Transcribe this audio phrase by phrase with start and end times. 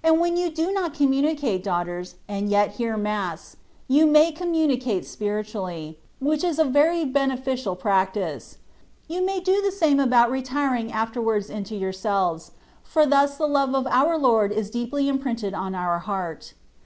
[0.00, 3.56] And when you do not communicate, daughters, and yet hear mass,
[3.88, 8.58] you may communicate spiritually, which is a very beneficial practice:
[9.08, 12.52] you may do the same about retiring afterwards into yourselves,
[12.84, 16.52] for thus the love of our Lord is deeply imprinted on our heart.